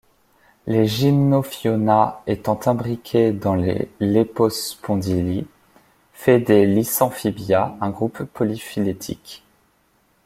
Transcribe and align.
Les 0.65 0.87
Gymnophiona 0.87 2.23
étant 2.25 2.59
imbriqués 2.67 3.33
dans 3.33 3.53
les 3.53 3.87
Lepospondyli, 3.99 5.45
fait 6.13 6.39
des 6.39 6.65
Lissamphibia 6.65 7.77
un 7.79 7.91
groupe 7.91 8.23
polyphylétique. 8.23 9.43